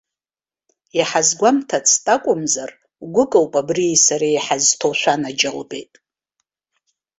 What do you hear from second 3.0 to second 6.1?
гәыкоуп абрии сареи иҳазҭоу, шәанаџьалбеит!